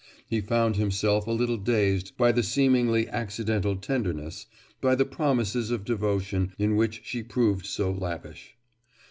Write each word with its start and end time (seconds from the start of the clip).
He 0.27 0.41
found 0.41 0.77
himself 0.77 1.27
a 1.27 1.31
little 1.31 1.57
dazed 1.57 2.17
by 2.17 2.31
the 2.31 2.41
seemingly 2.41 3.07
accidental 3.09 3.75
tenderness, 3.75 4.47
by 4.81 4.95
the 4.95 5.05
promises 5.05 5.69
of 5.69 5.85
devotion, 5.85 6.53
in 6.57 6.75
which 6.75 7.01
she 7.03 7.21
proved 7.21 7.67
so 7.67 7.91
lavish. 7.91 8.55